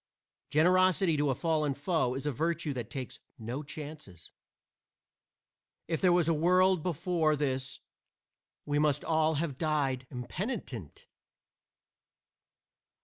[0.49, 4.31] Generosity to a fallen foe is a virtue that takes no chances.
[5.87, 7.77] If there was a world before this
[8.65, 11.05] we must all have died impenitent.